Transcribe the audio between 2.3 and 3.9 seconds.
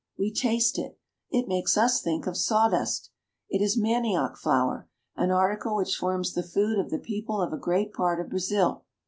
sawdust. It is